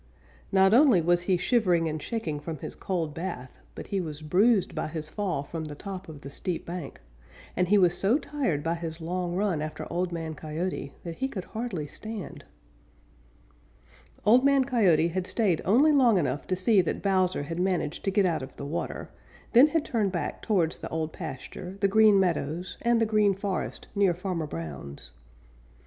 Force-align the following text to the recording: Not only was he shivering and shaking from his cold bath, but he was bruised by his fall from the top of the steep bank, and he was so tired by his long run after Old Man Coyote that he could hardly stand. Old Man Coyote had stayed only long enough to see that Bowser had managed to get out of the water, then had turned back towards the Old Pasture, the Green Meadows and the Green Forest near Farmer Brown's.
Not 0.51 0.73
only 0.73 0.99
was 0.99 1.21
he 1.29 1.37
shivering 1.37 1.87
and 1.87 2.01
shaking 2.01 2.39
from 2.39 2.57
his 2.57 2.73
cold 2.73 3.13
bath, 3.13 3.59
but 3.75 3.85
he 3.85 4.01
was 4.01 4.23
bruised 4.23 4.73
by 4.73 4.87
his 4.87 5.11
fall 5.11 5.43
from 5.43 5.65
the 5.65 5.75
top 5.75 6.09
of 6.09 6.21
the 6.21 6.31
steep 6.31 6.65
bank, 6.65 6.99
and 7.55 7.67
he 7.67 7.77
was 7.77 7.95
so 7.95 8.17
tired 8.17 8.63
by 8.63 8.73
his 8.73 8.99
long 8.99 9.35
run 9.35 9.61
after 9.61 9.85
Old 9.93 10.11
Man 10.11 10.33
Coyote 10.33 10.91
that 11.03 11.17
he 11.17 11.27
could 11.27 11.43
hardly 11.43 11.85
stand. 11.85 12.43
Old 14.25 14.43
Man 14.43 14.63
Coyote 14.63 15.09
had 15.09 15.27
stayed 15.27 15.61
only 15.65 15.91
long 15.91 16.17
enough 16.17 16.47
to 16.47 16.55
see 16.55 16.81
that 16.81 17.03
Bowser 17.03 17.43
had 17.43 17.59
managed 17.59 18.03
to 18.05 18.09
get 18.09 18.25
out 18.25 18.41
of 18.41 18.55
the 18.57 18.65
water, 18.65 19.11
then 19.53 19.67
had 19.67 19.85
turned 19.85 20.11
back 20.11 20.41
towards 20.41 20.79
the 20.79 20.89
Old 20.89 21.13
Pasture, 21.13 21.77
the 21.79 21.87
Green 21.87 22.19
Meadows 22.19 22.75
and 22.81 22.99
the 22.99 23.05
Green 23.05 23.35
Forest 23.35 23.87
near 23.93 24.15
Farmer 24.15 24.47
Brown's. 24.47 25.11